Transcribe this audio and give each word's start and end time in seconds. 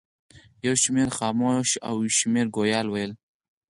یو 0.65 0.75
شمېر 0.83 1.09
خموش 1.17 1.69
او 1.89 1.95
یو 2.05 2.13
شمېر 2.19 2.45
ګویا 2.55 2.81
ول. 2.91 3.11